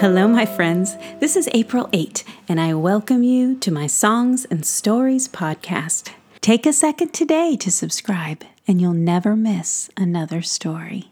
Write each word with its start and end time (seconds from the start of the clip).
Hello, 0.00 0.28
my 0.28 0.46
friends. 0.46 0.96
This 1.18 1.34
is 1.34 1.48
April 1.52 1.88
8, 1.92 2.22
and 2.48 2.60
I 2.60 2.72
welcome 2.72 3.24
you 3.24 3.56
to 3.56 3.72
my 3.72 3.88
Songs 3.88 4.44
and 4.44 4.64
Stories 4.64 5.26
podcast. 5.26 6.10
Take 6.40 6.66
a 6.66 6.72
second 6.72 7.12
today 7.12 7.56
to 7.56 7.72
subscribe, 7.72 8.44
and 8.68 8.80
you'll 8.80 8.92
never 8.92 9.34
miss 9.34 9.90
another 9.96 10.40
story. 10.40 11.10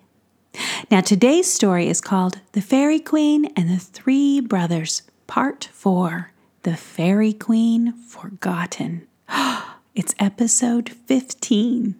Now, 0.88 1.00
today's 1.00 1.52
story 1.52 1.88
is 1.88 2.00
called 2.00 2.40
The 2.52 2.60
Fairy 2.60 3.00
Queen 3.00 3.46
and 3.56 3.68
the 3.68 3.80
Three 3.80 4.38
Brothers, 4.38 5.02
Part 5.26 5.68
4 5.72 6.30
The 6.62 6.76
Fairy 6.76 7.32
Queen 7.32 7.92
Forgotten. 7.92 9.08
It's 9.96 10.14
episode 10.20 10.90
15. 10.90 11.96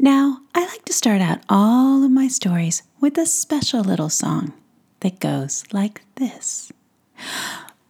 Now, 0.00 0.40
I 0.56 0.66
like 0.66 0.84
to 0.86 0.92
start 0.92 1.20
out 1.20 1.38
all 1.48 2.02
of 2.02 2.10
my 2.10 2.26
stories 2.26 2.82
with 3.00 3.16
a 3.16 3.26
special 3.26 3.82
little 3.82 4.08
song 4.08 4.54
that 5.00 5.20
goes 5.20 5.64
like 5.72 6.02
this. 6.16 6.72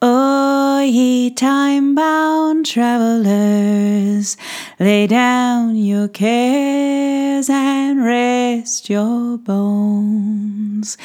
Oh, 0.02 0.80
ye 0.82 1.30
time 1.30 1.94
bound 1.94 2.66
travelers, 2.66 4.36
lay 4.78 5.06
down 5.06 5.74
your 5.76 6.06
cares 6.08 7.48
and 7.48 8.04
rest 8.04 8.90
your 8.90 9.38
bones, 9.38 10.98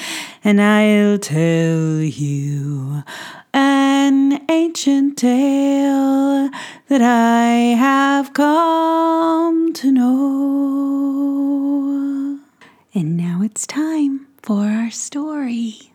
and 0.43 0.61
I'll 0.61 1.17
tell 1.17 2.01
you 2.01 3.03
an 3.53 4.41
ancient 4.49 5.17
tale 5.17 6.49
that 6.89 7.01
I 7.01 7.75
have 7.77 8.33
come 8.33 9.71
to 9.73 9.91
know. 9.91 10.41
And 12.93 13.15
now 13.15 13.41
it's 13.41 13.65
time 13.65 14.27
for 14.43 14.65
our 14.65 14.91
story. 14.91 15.90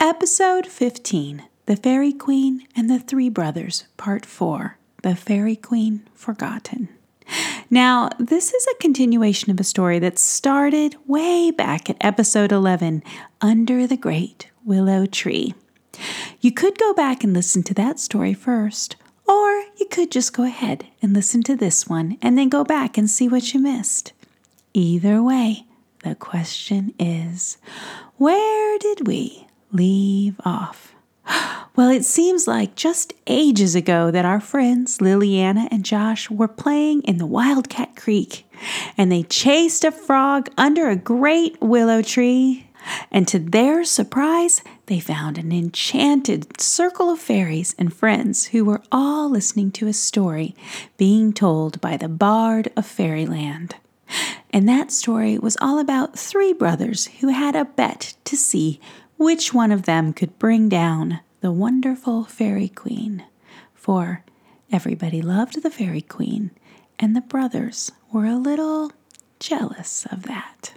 Episode 0.00 0.66
15 0.66 1.44
The 1.66 1.76
Fairy 1.76 2.12
Queen 2.12 2.66
and 2.76 2.88
the 2.88 2.98
Three 2.98 3.28
Brothers, 3.28 3.84
Part 3.96 4.24
4 4.24 4.78
The 5.02 5.16
Fairy 5.16 5.56
Queen 5.56 6.08
Forgotten. 6.14 6.88
Now, 7.70 8.08
this 8.18 8.54
is 8.54 8.66
a 8.66 8.78
continuation 8.80 9.50
of 9.50 9.60
a 9.60 9.64
story 9.64 9.98
that 9.98 10.18
started 10.18 10.96
way 11.06 11.50
back 11.50 11.90
at 11.90 11.96
episode 12.00 12.52
11 12.52 13.02
Under 13.40 13.86
the 13.86 13.96
Great 13.96 14.48
Willow 14.64 15.04
Tree. 15.04 15.54
You 16.40 16.52
could 16.52 16.78
go 16.78 16.94
back 16.94 17.24
and 17.24 17.34
listen 17.34 17.62
to 17.64 17.74
that 17.74 17.98
story 17.98 18.34
first, 18.34 18.96
or 19.26 19.50
you 19.76 19.86
could 19.90 20.10
just 20.10 20.32
go 20.32 20.44
ahead 20.44 20.86
and 21.02 21.12
listen 21.12 21.42
to 21.42 21.56
this 21.56 21.86
one 21.86 22.16
and 22.22 22.38
then 22.38 22.48
go 22.48 22.64
back 22.64 22.96
and 22.96 23.10
see 23.10 23.28
what 23.28 23.52
you 23.52 23.60
missed. 23.60 24.12
Either 24.72 25.22
way, 25.22 25.64
the 26.04 26.14
question 26.14 26.94
is 26.98 27.58
where 28.16 28.78
did 28.78 29.06
we 29.06 29.46
leave 29.72 30.40
off? 30.44 30.94
Well, 31.76 31.90
it 31.90 32.04
seems 32.04 32.48
like 32.48 32.74
just 32.74 33.12
ages 33.28 33.76
ago 33.76 34.10
that 34.10 34.24
our 34.24 34.40
friends 34.40 34.98
Liliana 34.98 35.68
and 35.70 35.84
Josh 35.84 36.28
were 36.28 36.48
playing 36.48 37.02
in 37.02 37.18
the 37.18 37.26
Wildcat 37.26 37.94
Creek 37.94 38.48
and 38.96 39.12
they 39.12 39.22
chased 39.22 39.84
a 39.84 39.92
frog 39.92 40.50
under 40.58 40.88
a 40.88 40.96
great 40.96 41.56
willow 41.60 42.02
tree. 42.02 42.68
And 43.10 43.28
to 43.28 43.38
their 43.38 43.84
surprise, 43.84 44.62
they 44.86 44.98
found 44.98 45.38
an 45.38 45.52
enchanted 45.52 46.60
circle 46.60 47.10
of 47.10 47.20
fairies 47.20 47.74
and 47.78 47.92
friends 47.92 48.46
who 48.46 48.64
were 48.64 48.82
all 48.90 49.28
listening 49.28 49.70
to 49.72 49.86
a 49.86 49.92
story 49.92 50.56
being 50.96 51.32
told 51.32 51.80
by 51.80 51.96
the 51.96 52.08
Bard 52.08 52.72
of 52.76 52.86
Fairyland. 52.86 53.76
And 54.50 54.68
that 54.68 54.90
story 54.90 55.38
was 55.38 55.56
all 55.60 55.78
about 55.78 56.18
three 56.18 56.52
brothers 56.52 57.06
who 57.20 57.28
had 57.28 57.54
a 57.54 57.64
bet 57.64 58.14
to 58.24 58.36
see 58.36 58.80
which 59.16 59.52
one 59.52 59.72
of 59.72 59.82
them 59.82 60.12
could 60.12 60.38
bring 60.38 60.68
down 60.68 61.20
the 61.40 61.52
wonderful 61.52 62.24
Fairy 62.24 62.68
Queen. 62.68 63.24
For 63.74 64.24
everybody 64.72 65.22
loved 65.22 65.62
the 65.62 65.70
Fairy 65.70 66.00
Queen, 66.00 66.50
and 66.98 67.14
the 67.14 67.20
brothers 67.20 67.92
were 68.12 68.26
a 68.26 68.36
little 68.36 68.92
jealous 69.38 70.06
of 70.10 70.24
that. 70.24 70.72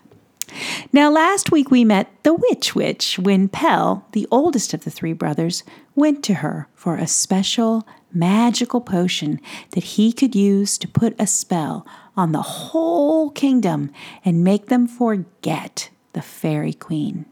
Now, 0.93 1.09
last 1.09 1.51
week 1.51 1.71
we 1.71 1.85
met 1.85 2.11
the 2.23 2.33
Witch 2.33 2.75
Witch 2.75 3.17
when 3.17 3.47
Pell, 3.47 4.05
the 4.11 4.27
oldest 4.29 4.73
of 4.73 4.83
the 4.83 4.91
three 4.91 5.13
brothers, 5.13 5.63
went 5.95 6.23
to 6.25 6.35
her 6.35 6.67
for 6.75 6.95
a 6.95 7.07
special 7.07 7.87
magical 8.13 8.81
potion 8.81 9.39
that 9.71 9.83
he 9.83 10.11
could 10.11 10.35
use 10.35 10.77
to 10.77 10.87
put 10.87 11.15
a 11.17 11.25
spell 11.25 11.85
on 12.15 12.31
the 12.31 12.41
whole 12.41 13.29
kingdom 13.31 13.91
and 14.25 14.43
make 14.43 14.67
them 14.67 14.87
forget 14.87 15.89
the 16.13 16.21
Fairy 16.21 16.73
Queen. 16.73 17.25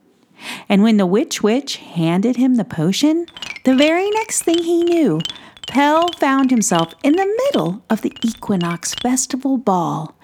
And 0.67 0.83
when 0.83 0.97
the 0.97 1.05
Witch 1.05 1.43
Witch 1.43 1.77
handed 1.77 2.37
him 2.37 2.55
the 2.55 2.63
potion, 2.63 3.25
the 3.65 3.75
very 3.75 4.09
next 4.11 4.43
thing 4.43 4.63
he 4.63 4.83
knew, 4.83 5.19
Pell 5.67 6.07
found 6.13 6.49
himself 6.49 6.93
in 7.03 7.13
the 7.13 7.37
middle 7.45 7.83
of 7.89 8.01
the 8.01 8.13
Equinox 8.23 8.95
Festival 8.95 9.57
Ball, 9.57 10.15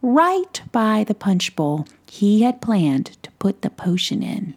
right 0.00 0.62
by 0.72 1.04
the 1.04 1.14
punch 1.14 1.56
bowl 1.56 1.86
he 2.08 2.42
had 2.42 2.62
planned 2.62 3.22
to 3.22 3.30
put 3.32 3.62
the 3.62 3.70
potion 3.70 4.22
in. 4.22 4.54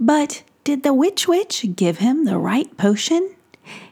But 0.00 0.42
did 0.64 0.82
the 0.82 0.94
Witch 0.94 1.28
Witch 1.28 1.66
give 1.76 1.98
him 1.98 2.24
the 2.24 2.38
right 2.38 2.74
potion? 2.76 3.34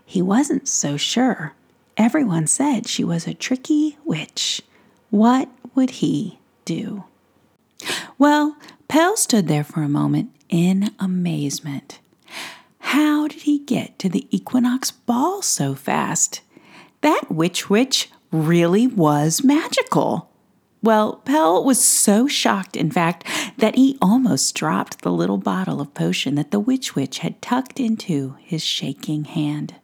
He 0.05 0.23
wasn't 0.23 0.67
so 0.67 0.97
sure. 0.97 1.55
Everyone 1.97 2.47
said 2.47 2.89
she 2.89 3.05
was 3.05 3.27
a 3.27 3.35
tricky 3.35 3.99
witch. 4.05 4.63
What 5.11 5.49
would 5.75 5.91
he 5.91 6.39
do? 6.65 7.05
Well, 8.19 8.57
Pell 8.89 9.17
stood 9.17 9.49
there 9.49 9.65
for 9.65 9.83
a 9.83 9.89
moment 9.89 10.31
in 10.49 10.91
amazement. 10.99 12.01
How 12.79 13.29
did 13.29 13.43
he 13.43 13.59
get 13.59 13.99
to 13.99 14.09
the 14.09 14.27
equinox 14.31 14.91
ball 14.91 15.43
so 15.43 15.75
fast? 15.75 16.41
That 17.03 17.31
witch 17.31 17.69
witch 17.69 18.11
really 18.31 18.87
was 18.87 19.45
magical. 19.45 20.31
Well, 20.83 21.17
Pell 21.25 21.63
was 21.63 21.81
so 21.81 22.27
shocked, 22.27 22.77
in 22.77 22.91
fact, 22.91 23.25
that 23.59 23.77
he 23.77 23.99
almost 24.03 24.55
dropped 24.55 25.03
the 25.03 25.13
little 25.13 25.39
bottle 25.39 25.81
of 25.81 25.95
potion 25.95 26.35
that 26.37 26.51
the 26.51 26.61
witch 26.61 26.95
witch 26.97 27.19
had 27.19 27.41
tucked 27.41 27.79
into 27.79 28.37
his 28.41 28.65
shaking 28.65 29.25
hand. 29.25 29.75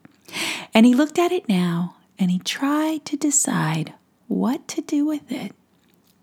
And 0.75 0.87
he 0.87 0.95
looked 0.95 1.19
at 1.19 1.33
it 1.33 1.49
now 1.49 1.95
and 2.19 2.31
he 2.31 2.39
tried 2.39 3.05
to 3.07 3.17
decide 3.17 3.95
what 4.27 4.67
to 4.69 4.81
do 4.83 5.07
with 5.07 5.31
it. 5.31 5.53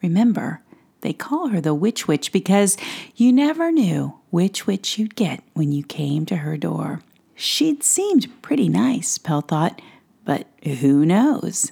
Remember, 0.01 0.61
they 1.01 1.13
call 1.13 1.47
her 1.47 1.61
the 1.61 1.73
Witch 1.73 2.07
Witch 2.07 2.31
because 2.31 2.77
you 3.15 3.31
never 3.31 3.71
knew 3.71 4.19
which 4.29 4.67
witch 4.67 4.97
you'd 4.97 5.15
get 5.15 5.43
when 5.53 5.71
you 5.71 5.83
came 5.83 6.25
to 6.25 6.37
her 6.37 6.57
door. 6.57 7.01
She'd 7.35 7.83
seemed 7.83 8.41
pretty 8.41 8.67
nice, 8.69 9.17
Pell 9.17 9.41
thought, 9.41 9.81
but 10.25 10.47
who 10.63 11.05
knows? 11.05 11.71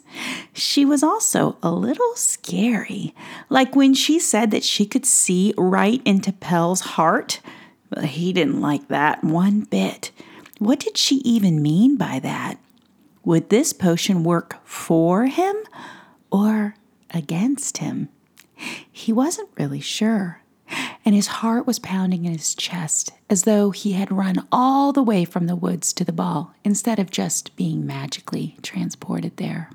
She 0.54 0.86
was 0.86 1.04
also 1.04 1.58
a 1.64 1.72
little 1.72 2.16
scary, 2.16 3.16
like 3.50 3.76
when 3.76 3.94
she 3.94 4.20
said 4.20 4.52
that 4.52 4.64
she 4.64 4.86
could 4.86 5.06
see 5.06 5.54
right 5.58 6.02
into 6.06 6.32
Pell's 6.32 6.82
heart. 6.82 7.42
He 8.02 8.32
didn't 8.34 8.62
like 8.62 8.88
that 8.88 9.24
one 9.24 9.62
bit. 9.62 10.12
What 10.60 10.80
did 10.80 10.98
she 10.98 11.16
even 11.18 11.62
mean 11.62 11.98
by 11.98 12.20
that? 12.20 12.60
Would 13.26 13.50
this 13.50 13.72
potion 13.72 14.24
work 14.24 14.58
for 14.66 15.28
him 15.28 15.56
or 16.30 16.76
against 17.12 17.78
him? 17.78 18.10
He 18.92 19.14
wasn't 19.14 19.50
really 19.58 19.80
sure, 19.80 20.42
and 21.06 21.16
his 21.16 21.28
heart 21.28 21.66
was 21.66 21.80
pounding 21.80 22.26
in 22.26 22.34
his 22.34 22.54
chest 22.54 23.12
as 23.30 23.44
though 23.44 23.72
he 23.72 23.94
had 23.94 24.12
run 24.12 24.46
all 24.52 24.92
the 24.92 25.04
way 25.04 25.24
from 25.24 25.48
the 25.48 25.56
woods 25.56 25.94
to 25.94 26.04
the 26.04 26.12
ball 26.12 26.54
instead 26.66 27.00
of 27.00 27.12
just 27.12 27.56
being 27.56 27.86
magically 27.86 28.58
transported 28.62 29.38
there. 29.38 29.70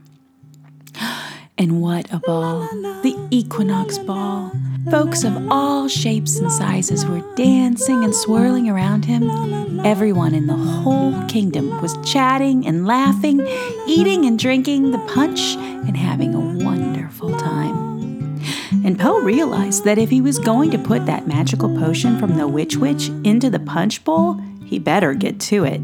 And 1.60 1.82
what 1.82 2.06
a 2.12 2.20
ball! 2.20 2.68
The 3.02 3.16
Equinox 3.32 3.98
Ball. 3.98 4.52
Folks 4.92 5.24
of 5.24 5.36
all 5.50 5.88
shapes 5.88 6.38
and 6.38 6.52
sizes 6.52 7.04
were 7.04 7.24
dancing 7.34 8.04
and 8.04 8.14
swirling 8.14 8.70
around 8.70 9.04
him. 9.04 9.80
Everyone 9.84 10.36
in 10.36 10.46
the 10.46 10.54
whole 10.54 11.20
kingdom 11.26 11.82
was 11.82 11.98
chatting 12.08 12.64
and 12.64 12.86
laughing, 12.86 13.44
eating 13.88 14.24
and 14.24 14.38
drinking 14.38 14.92
the 14.92 15.00
punch, 15.12 15.56
and 15.56 15.96
having 15.96 16.32
a 16.32 16.64
wonderful 16.64 17.36
time. 17.36 18.40
And 18.84 18.96
Pell 18.96 19.20
realized 19.20 19.82
that 19.82 19.98
if 19.98 20.10
he 20.10 20.20
was 20.20 20.38
going 20.38 20.70
to 20.70 20.78
put 20.78 21.06
that 21.06 21.26
magical 21.26 21.76
potion 21.76 22.20
from 22.20 22.36
the 22.36 22.46
Witch 22.46 22.76
Witch 22.76 23.08
into 23.24 23.50
the 23.50 23.58
punch 23.58 24.04
bowl, 24.04 24.40
he 24.64 24.78
better 24.78 25.12
get 25.12 25.40
to 25.40 25.64
it. 25.64 25.80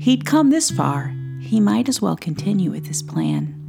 He'd 0.00 0.24
come 0.24 0.48
this 0.48 0.70
far, 0.70 1.14
he 1.40 1.60
might 1.60 1.90
as 1.90 2.00
well 2.00 2.16
continue 2.16 2.70
with 2.70 2.86
his 2.86 3.02
plan. 3.02 3.60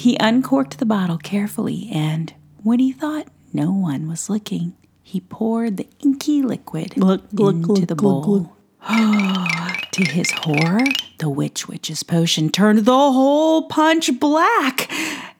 He 0.00 0.16
uncorked 0.18 0.78
the 0.78 0.86
bottle 0.86 1.18
carefully, 1.18 1.90
and 1.92 2.32
when 2.62 2.78
he 2.78 2.90
thought 2.90 3.28
no 3.52 3.70
one 3.70 4.08
was 4.08 4.30
looking, 4.30 4.72
he 5.02 5.20
poured 5.20 5.76
the 5.76 5.88
inky 5.98 6.40
liquid 6.40 6.96
into 6.96 7.84
the 7.84 7.94
bowl. 7.94 8.56
to 8.88 10.04
his 10.10 10.30
horror, 10.30 10.86
the 11.18 11.28
Witch 11.28 11.68
Witch's 11.68 12.02
potion 12.02 12.48
turned 12.48 12.86
the 12.86 12.92
whole 12.92 13.68
punch 13.68 14.18
black, 14.18 14.90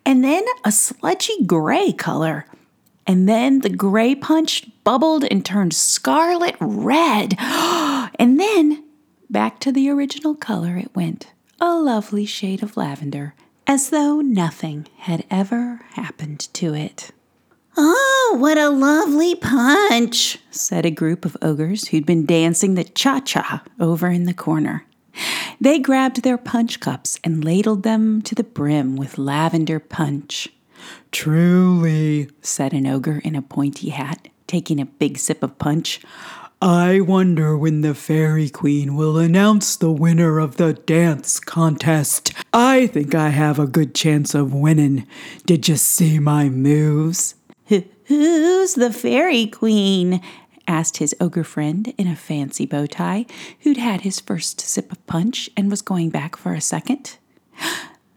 and 0.05 0.23
then 0.23 0.45
a 0.63 0.71
sludgy 0.71 1.43
gray 1.47 1.91
color. 1.93 2.45
And 3.07 3.27
then 3.27 3.61
the 3.61 3.71
gray 3.71 4.15
punch 4.15 4.69
bubbled 4.85 5.25
and 5.31 5.43
turned 5.43 5.73
scarlet 5.73 6.57
red. 6.61 7.35
And 8.19 8.39
then 8.39 8.85
back 9.31 9.59
to 9.61 9.73
the 9.73 9.89
original 9.89 10.35
color 10.35 10.77
it 10.77 10.95
went, 10.95 11.33
a 11.59 11.75
lovely 11.77 12.27
shade 12.27 12.63
of 12.63 12.77
lavender, 12.77 13.35
as 13.71 13.91
though 13.91 14.21
nothing 14.21 14.85
had 14.99 15.25
ever 15.31 15.81
happened 15.93 16.41
to 16.53 16.75
it. 16.75 17.13
Oh, 17.77 18.37
what 18.37 18.59
a 18.59 18.69
lovely 18.69 19.37
punch, 19.37 20.39
said 20.51 20.85
a 20.85 20.91
group 20.91 21.25
of 21.25 21.37
ogres 21.41 21.87
who'd 21.87 22.05
been 22.05 22.27
dancing 22.27 22.75
the 22.75 22.83
cha 22.83 23.21
cha 23.21 23.63
over 23.79 24.09
in 24.09 24.25
the 24.25 24.35
corner. 24.35 24.85
They 25.61 25.79
grabbed 25.79 26.25
their 26.25 26.37
punch 26.37 26.81
cups 26.81 27.21
and 27.23 27.45
ladled 27.45 27.85
them 27.85 28.23
to 28.23 28.35
the 28.35 28.43
brim 28.43 28.97
with 28.97 29.19
lavender 29.19 29.79
punch. 29.79 30.49
Truly, 31.13 32.29
said 32.43 32.73
an 32.73 32.89
ogre 32.89 33.21
in 33.23 33.37
a 33.37 33.43
pointy 33.43 33.91
hat, 33.91 34.27
taking 34.49 34.81
a 34.81 34.85
big 34.85 35.17
sip 35.17 35.45
of 35.45 35.57
punch. 35.61 36.01
I 36.63 37.01
wonder 37.01 37.57
when 37.57 37.81
the 37.81 37.95
Fairy 37.95 38.51
Queen 38.51 38.95
will 38.95 39.17
announce 39.17 39.77
the 39.77 39.91
winner 39.91 40.39
of 40.39 40.57
the 40.57 40.75
dance 40.75 41.41
contest. 41.41 42.35
I 42.53 42.87
think 42.89 43.15
I 43.15 43.31
have 43.31 43.59
a 43.59 43.67
good 43.67 43.95
chance 43.95 44.35
of 44.35 44.53
winning. 44.53 45.07
Did 45.47 45.69
you 45.69 45.77
see 45.77 46.19
my 46.19 46.51
moves? 46.51 47.35
Who's 48.05 48.75
the 48.75 48.93
Fairy 48.93 49.47
Queen? 49.47 50.21
asked 50.69 50.99
his 50.99 51.17
ogre 51.19 51.45
friend 51.45 51.95
in 51.97 52.07
a 52.07 52.15
fancy 52.15 52.67
bow 52.67 52.85
tie, 52.85 53.25
who'd 53.61 53.79
had 53.79 54.03
his 54.03 54.21
first 54.21 54.61
sip 54.61 54.93
of 54.93 55.07
punch 55.07 55.49
and 55.57 55.71
was 55.71 55.81
going 55.81 56.11
back 56.11 56.37
for 56.37 56.53
a 56.53 56.61
second. 56.61 57.17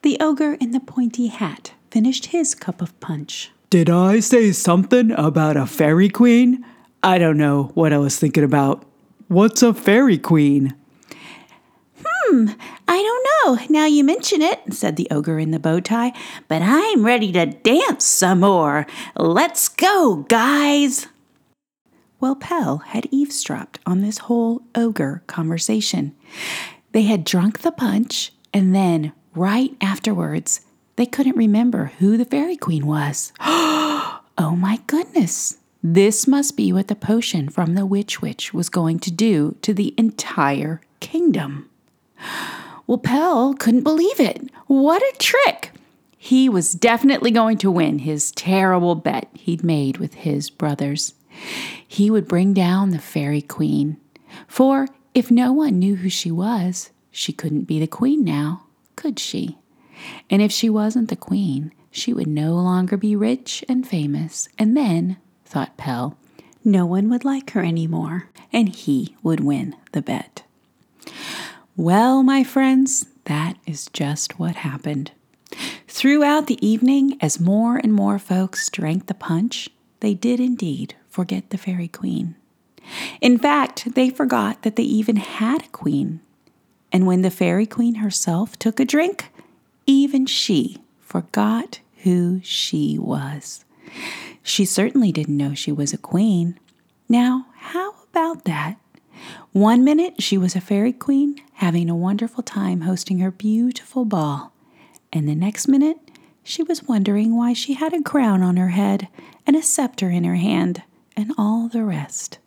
The 0.01 0.17
ogre 0.19 0.55
in 0.55 0.71
the 0.71 0.81
pointy 0.81 1.27
hat 1.27 1.71
finished 1.89 2.25
his 2.25 2.55
cup 2.55 2.81
of 2.81 2.99
punch. 2.99 3.51
Did 3.69 3.89
I 3.89 4.19
say 4.19 4.51
something 4.51 5.11
about 5.11 5.55
a 5.55 5.65
fairy 5.65 6.09
queen? 6.09 6.65
I 7.03 7.17
don't 7.17 7.37
know 7.37 7.71
what 7.73 7.91
I 7.91 7.97
was 7.97 8.17
thinking 8.17 8.45
about. 8.45 8.85
What's 9.27 9.61
a 9.61 9.73
fairy 9.73 10.17
queen? 10.17 10.73
Hmm, 12.05 12.47
I 12.87 13.01
don't 13.45 13.59
know. 13.59 13.65
Now 13.69 13.85
you 13.85 14.05
mention 14.05 14.41
it, 14.41 14.73
said 14.73 14.95
the 14.95 15.09
ogre 15.11 15.37
in 15.37 15.51
the 15.51 15.59
bow 15.59 15.81
tie, 15.81 16.13
but 16.47 16.61
I'm 16.61 17.05
ready 17.05 17.33
to 17.33 17.45
dance 17.45 18.05
some 18.05 18.39
more. 18.39 18.87
Let's 19.17 19.67
go, 19.67 20.25
guys. 20.29 21.07
Well, 22.21 22.37
Pell 22.37 22.77
had 22.77 23.09
eavesdropped 23.11 23.79
on 23.85 23.99
this 23.99 24.19
whole 24.19 24.61
ogre 24.73 25.23
conversation. 25.27 26.15
They 26.93 27.01
had 27.01 27.25
drunk 27.25 27.59
the 27.59 27.71
punch, 27.73 28.31
and 28.53 28.73
then, 28.73 29.11
right 29.35 29.75
afterwards, 29.81 30.61
they 30.95 31.05
couldn't 31.05 31.35
remember 31.35 31.91
who 31.99 32.15
the 32.15 32.23
Fairy 32.23 32.55
Queen 32.55 32.85
was. 32.85 33.33
oh 33.41 34.21
my 34.37 34.79
goodness! 34.87 35.57
This 35.85 36.27
must 36.27 36.55
be 36.55 36.71
what 36.71 36.87
the 36.87 36.95
potion 36.95 37.49
from 37.49 37.75
the 37.75 37.85
Witch 37.85 38.21
Witch 38.21 38.53
was 38.53 38.69
going 38.69 38.99
to 38.99 39.11
do 39.11 39.57
to 39.61 39.73
the 39.73 39.93
entire 39.97 40.79
kingdom. 41.01 41.69
Well, 42.87 42.97
Pell 42.97 43.53
couldn't 43.53 43.83
believe 43.83 44.17
it. 44.17 44.49
What 44.67 45.01
a 45.01 45.17
trick! 45.17 45.71
He 46.17 46.47
was 46.47 46.71
definitely 46.71 47.31
going 47.31 47.57
to 47.57 47.71
win 47.71 47.99
his 47.99 48.31
terrible 48.31 48.95
bet 48.95 49.27
he'd 49.33 49.61
made 49.61 49.97
with 49.97 50.13
his 50.13 50.49
brothers. 50.49 51.15
He 51.85 52.09
would 52.09 52.29
bring 52.29 52.53
down 52.53 52.91
the 52.91 52.99
Fairy 52.99 53.41
Queen. 53.41 53.97
For 54.47 54.87
if 55.13 55.29
no 55.29 55.51
one 55.51 55.79
knew 55.79 55.97
who 55.97 56.09
she 56.09 56.31
was, 56.31 56.91
she 57.11 57.33
couldn't 57.33 57.65
be 57.65 57.81
the 57.81 57.87
queen 57.87 58.23
now, 58.23 58.63
could 58.95 59.19
she? 59.19 59.57
And 60.29 60.41
if 60.41 60.51
she 60.51 60.69
wasn't 60.69 61.09
the 61.09 61.17
queen, 61.17 61.73
she 61.91 62.13
would 62.13 62.27
no 62.27 62.55
longer 62.55 62.95
be 62.95 63.17
rich 63.17 63.65
and 63.67 63.85
famous. 63.85 64.47
And 64.57 64.77
then, 64.77 65.17
thought 65.53 65.77
Pell, 65.77 66.17
no 66.65 66.83
one 66.83 67.11
would 67.11 67.23
like 67.23 67.51
her 67.51 67.61
any 67.61 67.85
more, 67.85 68.27
and 68.51 68.69
he 68.69 69.15
would 69.21 69.39
win 69.39 69.75
the 69.91 70.01
bet. 70.01 70.41
Well, 71.77 72.23
my 72.23 72.43
friends, 72.43 73.05
that 73.25 73.57
is 73.67 73.85
just 73.93 74.39
what 74.39 74.55
happened. 74.55 75.11
Throughout 75.87 76.47
the 76.47 76.65
evening, 76.65 77.17
as 77.21 77.39
more 77.39 77.77
and 77.77 77.93
more 77.93 78.17
folks 78.17 78.67
drank 78.67 79.05
the 79.05 79.13
punch, 79.13 79.69
they 79.99 80.15
did 80.15 80.39
indeed 80.39 80.95
forget 81.07 81.51
the 81.51 81.59
Fairy 81.59 81.87
Queen. 81.87 82.33
In 83.21 83.37
fact, 83.37 83.93
they 83.93 84.09
forgot 84.09 84.63
that 84.63 84.75
they 84.75 84.83
even 84.83 85.17
had 85.17 85.65
a 85.65 85.69
queen. 85.69 86.19
And 86.91 87.05
when 87.05 87.21
the 87.21 87.29
Fairy 87.29 87.67
Queen 87.67 87.95
herself 87.95 88.57
took 88.57 88.79
a 88.79 88.85
drink, 88.85 89.29
even 89.85 90.25
she 90.25 90.79
forgot 90.99 91.79
who 91.97 92.41
she 92.43 92.97
was. 92.97 93.65
She 94.43 94.65
certainly 94.65 95.11
didn't 95.11 95.37
know 95.37 95.53
she 95.53 95.71
was 95.71 95.93
a 95.93 95.97
queen. 95.97 96.59
Now, 97.07 97.47
how 97.55 97.95
about 98.11 98.43
that? 98.43 98.77
One 99.53 99.83
minute 99.83 100.21
she 100.21 100.37
was 100.37 100.55
a 100.55 100.61
fairy 100.61 100.91
queen, 100.91 101.41
having 101.53 101.89
a 101.89 101.95
wonderful 101.95 102.43
time 102.43 102.81
hosting 102.81 103.19
her 103.19 103.31
beautiful 103.31 104.03
ball, 104.03 104.51
and 105.13 105.27
the 105.27 105.35
next 105.35 105.67
minute 105.67 105.97
she 106.43 106.61
was 106.61 106.83
wondering 106.83 107.35
why 107.35 107.53
she 107.53 107.73
had 107.73 107.93
a 107.93 108.01
crown 108.01 108.43
on 108.43 108.57
her 108.57 108.69
head 108.69 109.07
and 109.47 109.55
a 109.55 109.61
scepter 109.61 110.09
in 110.09 110.25
her 110.25 110.35
hand, 110.35 110.83
and 111.15 111.31
all 111.37 111.69
the 111.69 111.83
rest. 111.83 112.37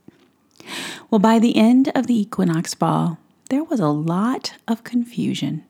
Well, 1.10 1.18
by 1.18 1.38
the 1.38 1.56
end 1.56 1.90
of 1.94 2.06
the 2.06 2.18
equinox 2.18 2.74
ball, 2.74 3.18
there 3.48 3.64
was 3.64 3.80
a 3.80 3.88
lot 3.88 4.54
of 4.68 4.84
confusion. 4.84 5.64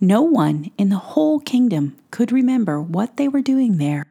No 0.00 0.22
one 0.22 0.70
in 0.78 0.88
the 0.88 0.96
whole 0.96 1.40
kingdom 1.40 1.96
could 2.10 2.32
remember 2.32 2.80
what 2.80 3.16
they 3.16 3.28
were 3.28 3.42
doing 3.42 3.78
there, 3.78 4.06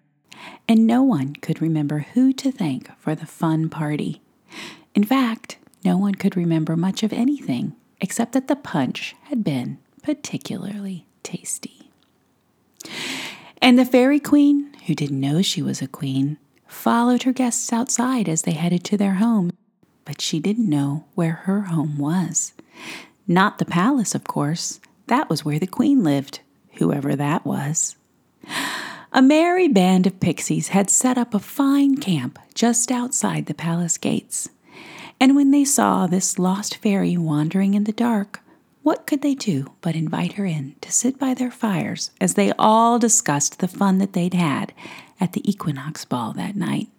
and 0.67 0.87
no 0.87 1.03
one 1.03 1.33
could 1.35 1.61
remember 1.61 1.99
who 2.13 2.33
to 2.33 2.51
thank 2.51 2.89
for 2.99 3.15
the 3.15 3.25
fun 3.25 3.69
party. 3.69 4.21
In 4.95 5.03
fact, 5.03 5.57
no 5.83 5.97
one 5.97 6.15
could 6.15 6.35
remember 6.35 6.75
much 6.75 7.03
of 7.03 7.13
anything 7.13 7.75
except 8.01 8.33
that 8.33 8.47
the 8.47 8.55
punch 8.55 9.15
had 9.23 9.43
been 9.43 9.79
particularly 10.03 11.05
tasty. 11.23 11.91
And 13.61 13.77
the 13.77 13.85
Fairy 13.85 14.19
Queen, 14.19 14.73
who 14.85 14.95
didn't 14.95 15.19
know 15.19 15.41
she 15.41 15.61
was 15.61 15.81
a 15.81 15.87
queen, 15.87 16.37
followed 16.67 17.23
her 17.23 17.33
guests 17.33 17.73
outside 17.73 18.29
as 18.29 18.43
they 18.43 18.51
headed 18.51 18.83
to 18.85 18.97
their 18.97 19.15
home, 19.15 19.51
but 20.05 20.21
she 20.21 20.39
didn't 20.39 20.69
know 20.69 21.05
where 21.15 21.33
her 21.45 21.61
home 21.61 21.97
was. 21.97 22.53
Not 23.27 23.57
the 23.57 23.65
palace, 23.65 24.15
of 24.15 24.23
course, 24.23 24.79
that 25.07 25.29
was 25.29 25.43
where 25.43 25.59
the 25.59 25.67
queen 25.67 26.03
lived, 26.03 26.39
whoever 26.75 27.15
that 27.15 27.45
was. 27.45 27.95
A 29.17 29.21
merry 29.23 29.67
band 29.67 30.05
of 30.05 30.19
pixies 30.19 30.67
had 30.67 30.91
set 30.91 31.17
up 31.17 31.33
a 31.33 31.39
fine 31.39 31.97
camp 31.97 32.37
just 32.53 32.91
outside 32.91 33.47
the 33.47 33.55
palace 33.55 33.97
gates. 33.97 34.47
And 35.19 35.35
when 35.35 35.49
they 35.49 35.65
saw 35.65 36.05
this 36.05 36.37
lost 36.37 36.75
fairy 36.75 37.17
wandering 37.17 37.73
in 37.73 37.85
the 37.85 37.91
dark, 37.91 38.41
what 38.83 39.07
could 39.07 39.23
they 39.23 39.33
do 39.33 39.73
but 39.81 39.95
invite 39.95 40.33
her 40.33 40.45
in 40.45 40.75
to 40.81 40.91
sit 40.91 41.17
by 41.17 41.33
their 41.33 41.49
fires 41.49 42.11
as 42.21 42.35
they 42.35 42.51
all 42.59 42.99
discussed 42.99 43.57
the 43.57 43.67
fun 43.67 43.97
that 43.97 44.13
they'd 44.13 44.35
had 44.35 44.71
at 45.19 45.33
the 45.33 45.49
equinox 45.49 46.05
ball 46.05 46.31
that 46.33 46.55
night? 46.55 46.89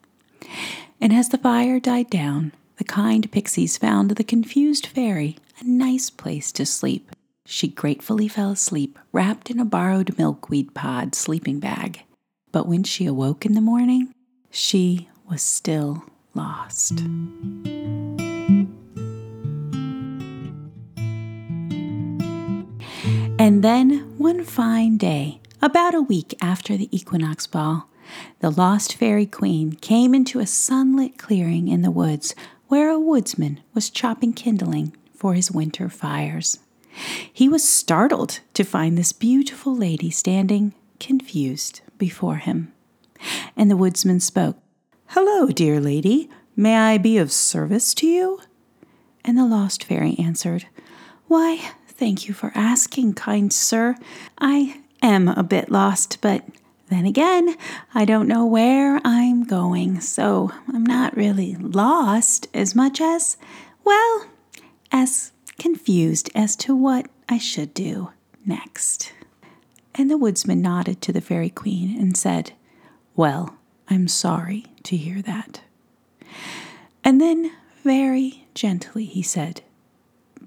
And 1.01 1.13
as 1.13 1.29
the 1.29 1.39
fire 1.39 1.79
died 1.79 2.11
down, 2.11 2.51
the 2.79 2.85
kind 2.85 3.31
pixies 3.31 3.79
found 3.79 4.11
the 4.11 4.25
confused 4.25 4.89
fairy 4.89 5.37
a 5.61 5.65
nice 5.65 6.11
place 6.11 6.51
to 6.51 6.67
sleep 6.67 7.13
she 7.51 7.67
gratefully 7.67 8.29
fell 8.29 8.51
asleep, 8.51 8.99
wrapped 9.11 9.51
in 9.51 9.59
a 9.59 9.65
borrowed 9.65 10.19
milkweed 10.19 10.75
pod 10.75 11.15
sleeping 11.15 11.59
bag. 11.59 12.05
But 12.53 12.67
when 12.67 12.83
she 12.83 13.07
awoke 13.07 13.45
in 13.45 13.55
the 13.55 13.61
morning, 13.61 14.13
she 14.51 15.09
was 15.29 15.43
still 15.43 16.05
lost. 16.35 17.01
And 23.41 23.63
then, 23.63 24.15
one 24.19 24.45
fine 24.45 24.97
day, 24.97 25.41
about 25.63 25.95
a 25.95 26.03
week 26.03 26.35
after 26.41 26.77
the 26.77 26.89
equinox 26.97 27.47
ball, 27.47 27.89
the 28.41 28.51
lost 28.51 28.95
fairy 28.95 29.27
queen 29.27 29.73
came 29.73 30.15
into 30.15 30.41
a 30.41 30.47
sunlit 30.47 31.19
clearing 31.19 31.69
in 31.69 31.83
the 31.83 31.91
woods 31.91 32.35
where 32.69 32.91
a 32.91 32.99
woodsman 32.99 33.61
was 33.75 33.91
chopping 33.91 34.33
kindling 34.33 34.97
for 35.15 35.35
his 35.35 35.51
winter 35.51 35.89
fires. 35.89 36.59
He 37.33 37.49
was 37.49 37.69
startled 37.69 38.41
to 38.55 38.65
find 38.65 38.97
this 38.97 39.13
beautiful 39.13 39.77
lady 39.77 40.11
standing, 40.11 40.75
confused, 40.99 41.81
before 41.99 42.37
him. 42.37 42.73
And 43.57 43.71
the 43.71 43.77
woodsman 43.77 44.21
spoke, 44.21 44.57
Hello, 45.09 45.49
dear 45.49 45.81
lady. 45.81 46.31
May 46.57 46.77
I 46.77 46.99
be 46.99 47.19
of 47.19 47.31
service 47.31 47.95
to 47.95 48.07
you? 48.07 48.41
And 49.25 49.39
the 49.39 49.47
lost 49.47 49.85
fairy 49.85 50.17
answered, 50.19 50.67
Why, 51.27 51.73
thank 51.87 52.29
you 52.29 52.35
for 52.35 52.53
asking, 52.55 53.15
kind 53.15 53.53
sir. 53.53 53.97
I 54.39 54.81
am 55.03 55.29
a 55.29 55.43
bit 55.43 55.71
lost, 55.71 56.19
but 56.21 56.45
then 56.89 57.05
again, 57.05 57.57
I 57.95 58.05
don't 58.05 58.29
know 58.29 58.47
where 58.47 59.01
I'm 59.05 59.45
going, 59.45 60.01
so 60.01 60.51
I'm 60.73 60.85
not 60.85 61.17
really 61.17 61.55
lost 61.57 62.49
as 62.55 62.75
much 62.75 63.01
as, 63.01 63.37
well, 63.85 64.27
as 64.91 65.33
confused 65.59 66.31
as 66.35 66.57
to 66.57 66.75
what 66.75 67.07
I 67.29 67.39
should 67.39 67.75
do 67.75 68.13
next. 68.47 69.13
And 69.99 70.11
the 70.11 70.17
woodsman 70.17 70.63
nodded 70.63 71.03
to 71.03 71.13
the 71.13 71.21
fairy 71.21 71.51
queen 71.51 72.01
and 72.01 72.17
said, 72.17 72.53
Well, 73.17 73.57
I'm 73.89 74.09
sorry 74.09 74.67
to 74.85 74.97
hear 74.97 75.21
that. 75.23 75.61
And 77.05 77.21
then, 77.21 77.53
very 77.83 78.47
gently, 78.55 79.05
he 79.05 79.23
said, 79.23 79.63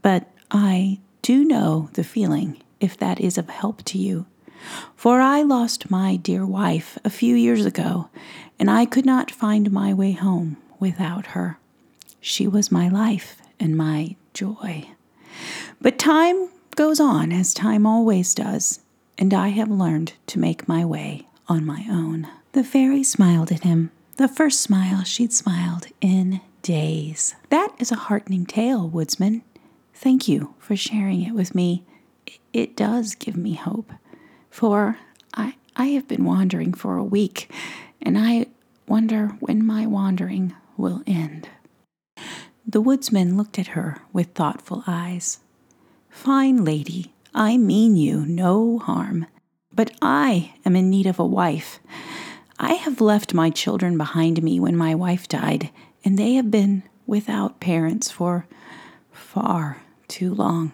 but 0.02 0.28
I 0.50 1.00
do 1.22 1.46
know 1.46 1.90
the 1.94 2.04
feeling 2.04 2.62
if 2.80 2.98
that 2.98 3.20
is 3.20 3.38
of 3.38 3.50
help 3.50 3.84
to 3.86 3.98
you. 3.98 4.26
For 4.96 5.22
I 5.22 5.42
lost 5.42 5.90
my 5.90 6.16
dear 6.16 6.46
wife 6.46 6.98
a 7.04 7.10
few 7.10 7.36
years 7.36 7.66
ago, 7.66 8.10
and 8.60 8.70
I 8.70 8.86
could 8.86 9.06
not 9.06 9.32
find 9.32 9.72
my 9.72 9.94
way 9.94 10.12
home 10.12 10.58
without 10.80 11.28
her. 11.28 11.58
She 12.20 12.48
was 12.48 12.72
my 12.72 12.88
life 12.88 13.42
and 13.60 13.76
my 13.76 14.16
joy. 14.34 14.88
But 15.80 15.98
time 15.98 16.50
goes 16.76 17.00
on 17.00 17.32
as 17.32 17.54
time 17.54 17.86
always 17.88 18.36
does, 18.36 18.81
and 19.22 19.36
I 19.36 19.50
have 19.50 19.70
learned 19.70 20.14
to 20.28 20.40
make 20.40 20.68
my 20.68 20.84
way 20.84 21.28
on 21.48 21.64
my 21.64 21.86
own. 21.88 22.28
The 22.54 22.64
fairy 22.64 23.04
smiled 23.04 23.52
at 23.52 23.64
him, 23.64 23.92
the 24.18 24.28
first 24.28 24.62
smile 24.62 25.04
she'd 25.04 25.32
smiled 25.32 25.86
in 26.02 26.42
days. 26.64 27.36
That 27.50 27.72
is 27.78 27.92
a 27.92 28.08
heartening 28.08 28.48
tale, 28.48 28.90
woodsman. 28.90 29.44
Thank 29.94 30.28
you 30.28 30.56
for 30.58 30.76
sharing 30.76 31.22
it 31.22 31.36
with 31.36 31.54
me. 31.54 31.84
It 32.52 32.76
does 32.76 33.14
give 33.14 33.38
me 33.38 33.54
hope. 33.54 33.92
For 34.50 34.98
I, 35.36 35.54
I 35.76 35.86
have 35.90 36.08
been 36.08 36.26
wandering 36.26 36.74
for 36.74 36.98
a 36.98 37.04
week, 37.04 37.52
and 38.02 38.18
I 38.18 38.48
wonder 38.88 39.28
when 39.40 39.64
my 39.64 39.86
wandering 39.86 40.56
will 40.78 41.04
end. 41.06 41.48
The 42.66 42.82
woodsman 42.82 43.38
looked 43.38 43.60
at 43.60 43.68
her 43.68 44.02
with 44.12 44.34
thoughtful 44.34 44.84
eyes. 44.88 45.40
Fine 46.10 46.66
lady, 46.66 47.14
I 47.34 47.58
mean 47.58 47.96
you 47.96 48.26
no 48.26 48.80
harm, 48.80 49.26
but 49.74 49.92
I 50.02 50.54
am 50.66 50.76
in 50.76 50.90
need 50.90 51.06
of 51.06 51.18
a 51.20 51.26
wife. 51.26 51.80
I 52.60 52.74
have 52.74 53.00
left 53.00 53.34
my 53.34 53.50
children 53.50 53.98
behind 53.98 54.44
me 54.44 54.60
when 54.60 54.76
my 54.76 54.94
wife 54.96 55.28
died, 55.28 55.70
and 56.04 56.18
they 56.18 56.34
have 56.34 56.52
been 56.52 56.84
without 57.08 57.60
parents 57.62 58.12
for 58.12 58.48
far 59.12 59.82
too 60.10 60.34
long. 60.34 60.74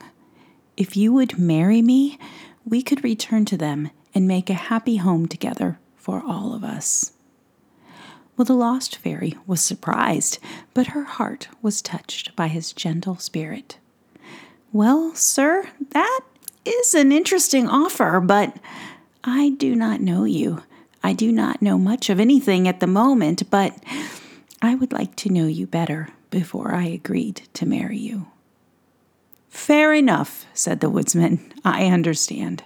If 0.75 0.97
you 0.97 1.13
would 1.13 1.37
marry 1.37 1.81
me, 1.81 2.17
we 2.65 2.81
could 2.81 3.03
return 3.03 3.45
to 3.45 3.57
them 3.57 3.91
and 4.15 4.27
make 4.27 4.49
a 4.49 4.55
happy 4.55 4.97
home 4.97 5.27
together 5.27 5.79
for 5.95 6.23
all 6.25 6.53
of 6.53 6.63
us. 6.63 7.11
Well, 8.35 8.45
the 8.45 8.53
lost 8.53 8.97
fairy 8.97 9.35
was 9.45 9.61
surprised, 9.61 10.39
but 10.73 10.87
her 10.87 11.03
heart 11.03 11.49
was 11.61 11.81
touched 11.81 12.35
by 12.35 12.47
his 12.47 12.73
gentle 12.73 13.17
spirit. 13.17 13.77
Well, 14.71 15.15
sir, 15.15 15.69
that 15.91 16.21
is 16.67 16.93
an 16.93 17.11
interesting 17.11 17.67
offer, 17.67 18.19
but 18.19 18.57
I 19.23 19.49
do 19.49 19.75
not 19.75 20.01
know 20.01 20.23
you. 20.23 20.63
I 21.03 21.13
do 21.13 21.31
not 21.31 21.61
know 21.61 21.77
much 21.77 22.09
of 22.09 22.19
anything 22.19 22.67
at 22.67 22.79
the 22.79 22.87
moment, 22.87 23.49
but 23.49 23.77
I 24.61 24.75
would 24.75 24.91
like 24.91 25.15
to 25.17 25.29
know 25.29 25.47
you 25.47 25.67
better 25.67 26.09
before 26.29 26.73
I 26.73 26.85
agreed 26.85 27.43
to 27.53 27.65
marry 27.65 27.97
you. 27.97 28.27
Fair 29.49 29.93
enough, 29.93 30.45
said 30.53 30.79
the 30.79 30.89
woodsman. 30.89 31.53
I 31.63 31.85
understand. 31.85 32.63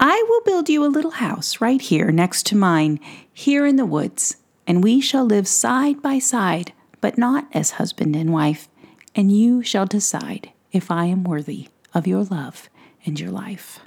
I 0.00 0.24
will 0.28 0.42
build 0.42 0.68
you 0.68 0.84
a 0.84 0.86
little 0.86 1.12
house 1.12 1.60
right 1.60 1.80
here 1.80 2.10
next 2.10 2.46
to 2.46 2.56
mine, 2.56 3.00
here 3.32 3.66
in 3.66 3.76
the 3.76 3.86
woods, 3.86 4.36
and 4.66 4.84
we 4.84 5.00
shall 5.00 5.24
live 5.24 5.48
side 5.48 6.00
by 6.00 6.18
side, 6.18 6.72
but 7.00 7.18
not 7.18 7.48
as 7.52 7.72
husband 7.72 8.14
and 8.14 8.32
wife, 8.32 8.68
and 9.14 9.32
you 9.32 9.62
shall 9.62 9.86
decide 9.86 10.52
if 10.72 10.90
I 10.90 11.06
am 11.06 11.24
worthy 11.24 11.68
of 11.94 12.06
your 12.06 12.24
love 12.24 12.68
and 13.08 13.18
your 13.18 13.30
life. 13.30 13.80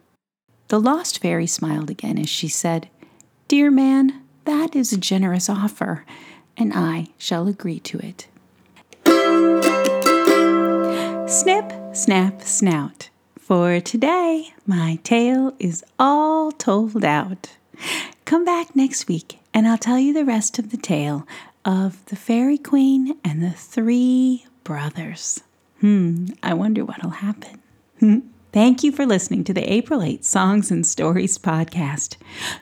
The 0.68 0.80
lost 0.80 1.22
fairy 1.22 1.48
smiled 1.48 1.90
again 1.90 2.18
as 2.18 2.28
she 2.28 2.48
said, 2.48 2.90
Dear 3.48 3.70
man, 3.70 4.22
that 4.46 4.76
is 4.76 4.92
a 4.92 4.98
generous 4.98 5.48
offer, 5.48 6.06
and 6.58 6.74
I 6.74 7.08
shall 7.18 7.48
agree 7.48 7.80
to 7.82 8.00
it. 8.00 8.28
Snip, 11.30 11.72
snap, 11.96 12.42
snout. 12.42 13.10
For 13.40 13.80
today, 13.80 14.54
my 14.66 15.00
tale 15.04 15.54
is 15.60 15.84
all 16.00 16.52
told 16.52 17.06
out. 17.06 17.56
Come 18.26 18.44
back 18.44 18.76
next 18.76 19.08
week, 19.08 19.40
and 19.54 19.68
I'll 19.68 19.78
tell 19.78 20.00
you 20.00 20.14
the 20.14 20.26
rest 20.26 20.58
of 20.58 20.72
the 20.72 20.78
tale 20.78 21.28
of 21.64 22.04
the 22.06 22.16
Fairy 22.16 22.58
Queen 22.58 23.18
and 23.24 23.44
the 23.44 23.52
three 23.52 24.46
brothers. 24.64 25.42
Hmm, 25.80 26.28
I 26.42 26.54
wonder 26.54 26.84
what'll 26.84 27.12
happen. 27.12 27.62
Thank 28.54 28.84
you 28.84 28.92
for 28.92 29.06
listening 29.06 29.46
to 29.46 29.54
the 29.54 29.72
April 29.72 30.04
8 30.04 30.26
Songs 30.26 30.72
and 30.72 30.86
Stories 30.86 31.38
podcast. 31.38 32.18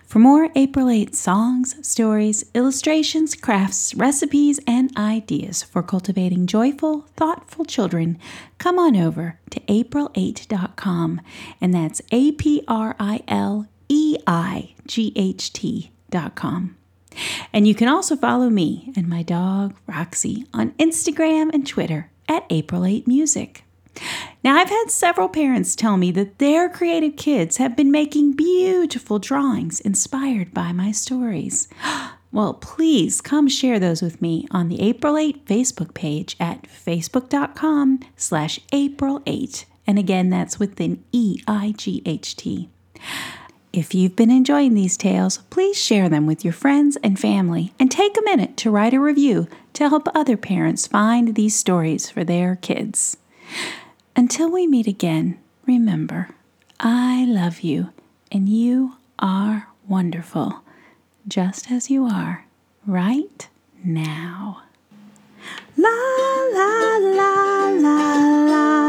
For 0.05 0.19
more 0.19 0.49
April 0.55 0.87
8 0.87 1.15
songs, 1.15 1.75
stories, 1.87 2.45
illustrations, 2.53 3.33
crafts, 3.33 3.95
recipes, 3.95 4.59
and 4.67 4.95
ideas 4.95 5.63
for 5.63 5.81
cultivating 5.81 6.45
joyful, 6.45 7.07
thoughtful 7.15 7.65
children, 7.65 8.19
come 8.59 8.77
on 8.77 8.95
over 8.95 9.39
to 9.49 9.59
april8.com, 9.61 11.21
and 11.59 11.73
that's 11.73 12.03
A 12.11 12.33
P 12.33 12.63
R 12.67 12.95
I 12.99 13.21
L 13.27 13.67
E 13.87 14.15
I 14.27 14.75
G 14.85 15.11
H 15.15 15.51
T.com. 15.53 16.77
And 17.51 17.67
you 17.67 17.73
can 17.73 17.87
also 17.87 18.15
follow 18.15 18.51
me 18.51 18.93
and 18.95 19.09
my 19.09 19.23
dog, 19.23 19.75
Roxy, 19.87 20.45
on 20.53 20.69
Instagram 20.73 21.49
and 21.51 21.65
Twitter 21.65 22.11
at 22.27 22.45
April 22.51 22.85
8 22.85 23.07
Music. 23.07 23.63
Now, 24.43 24.55
I've 24.55 24.69
had 24.69 24.89
several 24.89 25.27
parents 25.27 25.75
tell 25.75 25.97
me 25.97 26.11
that 26.11 26.39
their 26.39 26.69
creative 26.69 27.17
kids 27.17 27.57
have 27.57 27.75
been 27.75 27.91
making 27.91 28.33
beautiful 28.33 29.19
drawings 29.19 29.79
inspired 29.81 30.53
by 30.53 30.71
my 30.71 30.91
stories. 30.91 31.67
Well, 32.31 32.53
please 32.53 33.21
come 33.21 33.47
share 33.47 33.79
those 33.79 34.03
with 34.03 34.21
me 34.21 34.45
on 34.51 34.67
the 34.67 34.81
April 34.81 35.17
8 35.17 35.47
Facebook 35.47 35.95
page 35.95 36.35
at 36.39 36.61
facebook.com 36.61 38.01
slash 38.17 38.59
April 38.71 39.23
8. 39.25 39.65
And 39.87 39.97
again, 39.97 40.29
that's 40.29 40.59
with 40.59 40.79
an 40.79 41.03
E-I-G-H-T. 41.11 42.69
If 43.73 43.95
you've 43.95 44.15
been 44.15 44.29
enjoying 44.29 44.75
these 44.75 44.95
tales, 44.95 45.39
please 45.49 45.81
share 45.81 46.07
them 46.07 46.27
with 46.27 46.43
your 46.43 46.53
friends 46.53 46.97
and 47.03 47.19
family 47.19 47.73
and 47.79 47.89
take 47.89 48.15
a 48.15 48.23
minute 48.23 48.57
to 48.57 48.69
write 48.69 48.93
a 48.93 48.99
review 48.99 49.47
to 49.73 49.89
help 49.89 50.07
other 50.13 50.37
parents 50.37 50.85
find 50.85 51.33
these 51.33 51.55
stories 51.55 52.11
for 52.11 52.23
their 52.23 52.57
kids. 52.57 53.17
Until 54.15 54.51
we 54.51 54.67
meet 54.67 54.87
again, 54.87 55.39
remember, 55.65 56.29
I 56.79 57.25
love 57.25 57.61
you 57.61 57.89
and 58.31 58.49
you 58.49 58.95
are 59.17 59.69
wonderful, 59.87 60.61
just 61.27 61.71
as 61.71 61.89
you 61.89 62.05
are 62.05 62.45
right 62.85 63.47
now. 63.83 64.63
La 65.77 65.89
la 66.53 66.97
la 66.97 67.69
la 67.69 68.45
la. 68.45 68.88